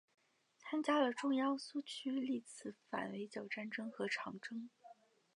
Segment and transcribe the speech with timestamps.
[0.57, 4.67] 参加了中央苏区历次反围剿战争和长征。